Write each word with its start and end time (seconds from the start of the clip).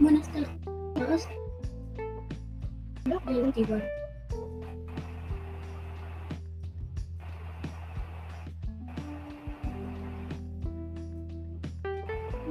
Buenas 0.00 0.26
tardes 0.32 0.48
a 0.48 0.56
todos. 0.94 1.28
En 3.04 3.12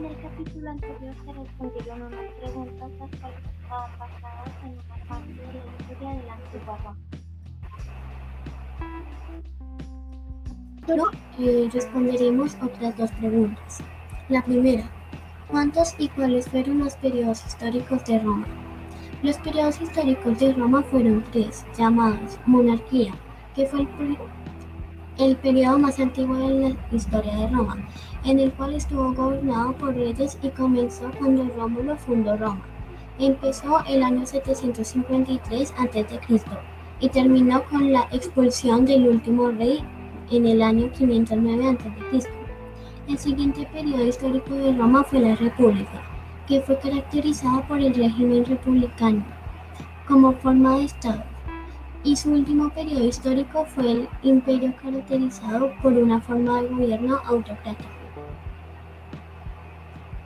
el 0.05 0.21
capítulo 0.21 0.69
anterior 0.69 1.15
se 1.25 1.33
respondieron 1.33 2.01
unas 2.03 2.31
preguntas 2.33 2.91
las 2.99 3.09
cuales 3.19 3.39
estaban 3.63 3.91
basadas 3.97 4.51
en 4.63 4.73
una 4.73 4.97
parte 5.07 5.33
de 5.33 5.41
la 5.41 5.47
historia 5.79 6.09
de 6.09 6.23
la. 6.27 6.37
Pero, 10.85 11.03
eh, 11.39 11.67
responderemos 11.73 12.55
otras 12.61 12.95
dos 12.95 13.09
preguntas. 13.13 13.79
La 14.29 14.43
primera, 14.43 14.87
¿cuántos 15.49 15.95
y 15.97 16.07
cuáles 16.09 16.47
fueron 16.47 16.79
los 16.79 16.95
periodos 16.95 17.45
históricos 17.45 18.03
de 18.05 18.19
Roma? 18.19 18.47
Los 19.21 19.37
periodos 19.37 19.81
históricos 19.81 20.39
de 20.39 20.53
Roma 20.53 20.81
fueron 20.83 21.23
tres, 21.31 21.65
llamados 21.77 22.39
monarquía, 22.45 23.13
que 23.55 23.65
fue 23.65 23.81
el, 23.81 24.17
el 25.17 25.35
periodo 25.37 25.79
más 25.79 25.99
antiguo 25.99 26.37
de 26.37 26.69
la 26.69 26.75
historia 26.91 27.35
de 27.35 27.47
Roma, 27.47 27.77
en 28.23 28.39
el 28.39 28.51
cual 28.53 28.75
estuvo 28.75 29.13
gobernado 29.13 29.73
por 29.73 29.95
reyes 29.95 30.37
y 30.41 30.49
comenzó 30.49 31.11
cuando 31.19 31.49
Rómulo 31.55 31.97
fundó 31.97 32.37
Roma. 32.37 32.61
Empezó 33.19 33.83
el 33.85 34.03
año 34.03 34.25
753 34.25 35.73
a.C. 35.77 36.05
y 37.01 37.09
terminó 37.09 37.63
con 37.65 37.91
la 37.91 38.07
expulsión 38.11 38.85
del 38.85 39.07
último 39.07 39.49
rey 39.51 39.83
en 40.31 40.45
el 40.45 40.61
año 40.61 40.89
509 40.91 41.69
a.C. 41.69 42.38
El 43.09 43.17
siguiente 43.17 43.65
periodo 43.65 44.05
histórico 44.05 44.53
de 44.53 44.71
Roma 44.71 45.03
fue 45.03 45.19
la 45.19 45.33
República, 45.33 45.99
que 46.47 46.61
fue 46.61 46.77
caracterizada 46.77 47.67
por 47.67 47.79
el 47.81 47.91
régimen 47.95 48.45
republicano 48.45 49.25
como 50.07 50.31
forma 50.33 50.77
de 50.77 50.83
Estado, 50.83 51.23
y 52.03 52.15
su 52.15 52.31
último 52.31 52.69
periodo 52.69 53.05
histórico 53.05 53.65
fue 53.65 53.91
el 53.93 54.09
imperio 54.21 54.75
caracterizado 54.79 55.73
por 55.81 55.93
una 55.93 56.21
forma 56.21 56.61
de 56.61 56.67
gobierno 56.67 57.19
autocrático. 57.25 57.89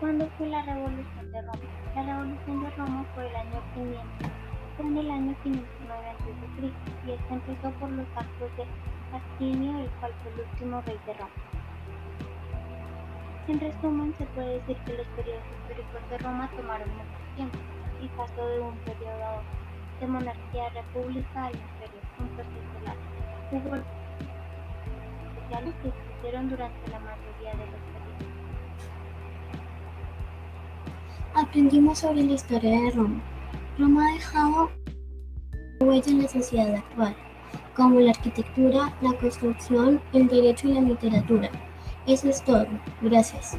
¿Cuándo 0.02 0.28
fue 0.38 0.50
la 0.50 0.62
Revolución 0.64 1.31
de 1.31 1.42
Roma? 1.42 1.59
La 1.95 2.03
Revolución 2.03 2.64
de 2.64 2.70
Roma 2.72 3.06
fue 3.16 3.30
el 3.30 3.36
año 3.38 3.62
500, 3.75 4.31
fue 4.75 4.86
en 4.88 4.97
el 4.97 5.09
año 5.09 5.36
509 5.42 6.09
a.C. 6.09 6.72
y 7.08 7.12
esta 7.12 7.34
empezó 7.34 7.72
por 7.80 7.90
los 7.92 8.08
actos 8.14 8.52
de 8.58 8.66
Astinio, 9.16 9.80
el 9.80 9.90
cual 10.02 10.12
fue 10.22 10.34
el 10.34 10.50
último 10.52 10.81
rey 10.86 11.00
de 11.08 11.14
Roma. 11.14 11.62
En 13.46 13.60
resumen, 13.60 14.14
se 14.18 14.24
puede 14.28 14.54
decir 14.60 14.78
que 14.86 14.94
los 14.94 15.08
periodos 15.18 15.44
históricos 15.60 16.10
de 16.10 16.18
Roma 16.20 16.50
tomaron 16.56 16.88
mucho 16.92 17.36
tiempo 17.36 17.58
y 18.02 18.08
pasó 18.16 18.48
de 18.48 18.60
un 18.62 18.76
periodo 18.78 19.44
de 20.00 20.08
monarquía 20.08 20.68
a 20.68 20.70
república 20.70 21.46
al 21.48 21.52
imperio, 21.52 22.00
un 22.20 22.28
proceso 22.30 22.80
largo. 22.86 23.02
Hubo 23.52 23.76
especiales 25.36 25.76
que 25.82 25.88
existieron 25.90 26.50
durante 26.50 26.90
la 26.90 27.00
mayoría 27.00 27.52
de 27.52 27.66
los 27.72 27.82
periodos. 27.92 28.24
Aprendimos 31.36 32.00
sobre 32.00 32.24
la 32.24 32.34
historia 32.34 32.82
de 32.82 32.92
Roma. 32.92 33.22
Roma 33.78 34.08
ha 34.08 34.14
dejado 34.14 34.72
huella 35.82 36.12
en 36.12 36.22
la 36.22 36.28
sociedad 36.30 36.76
actual, 36.76 37.14
como 37.76 38.00
la 38.00 38.12
arquitectura, 38.12 38.94
la 39.02 39.14
construcción, 39.20 40.02
el 40.14 40.30
derecho 40.30 40.70
y 40.70 40.76
la 40.76 40.82
literatura. 40.82 41.50
Eso 42.06 42.30
es 42.30 42.44
todo. 42.44 42.68
Gracias. 43.02 43.58